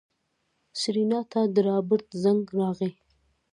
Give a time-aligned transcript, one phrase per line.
[0.79, 2.91] سېرېنا ته د رابرټ زنګ راغی.